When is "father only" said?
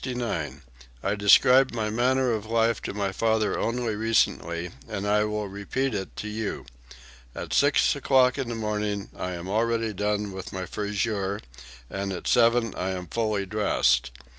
3.11-3.95